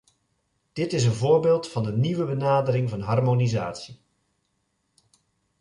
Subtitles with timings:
[0.73, 4.01] Dit is een voorbeeld van de nieuwe benadering van harmonisatie.